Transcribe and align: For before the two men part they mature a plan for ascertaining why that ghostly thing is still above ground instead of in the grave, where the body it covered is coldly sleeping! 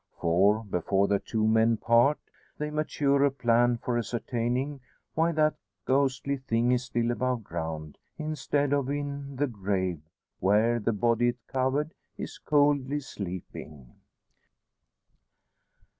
For 0.19 0.63
before 0.63 1.07
the 1.07 1.19
two 1.19 1.47
men 1.47 1.77
part 1.77 2.17
they 2.57 2.71
mature 2.71 3.23
a 3.23 3.29
plan 3.29 3.77
for 3.77 3.99
ascertaining 3.99 4.79
why 5.13 5.31
that 5.33 5.53
ghostly 5.85 6.37
thing 6.37 6.71
is 6.71 6.85
still 6.85 7.11
above 7.11 7.43
ground 7.43 7.99
instead 8.17 8.73
of 8.73 8.89
in 8.89 9.35
the 9.35 9.45
grave, 9.45 10.01
where 10.39 10.79
the 10.79 10.91
body 10.91 11.27
it 11.27 11.37
covered 11.47 11.93
is 12.17 12.39
coldly 12.39 12.99
sleeping! 12.99 13.93